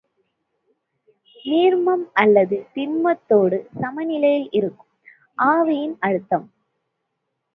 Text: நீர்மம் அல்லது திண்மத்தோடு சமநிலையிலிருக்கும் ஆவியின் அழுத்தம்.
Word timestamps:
நீர்மம் 1.45 2.05
அல்லது 2.13 2.57
திண்மத்தோடு 2.75 3.57
சமநிலையிலிருக்கும் 3.81 4.89
ஆவியின் 5.37 5.95
அழுத்தம். 5.99 6.47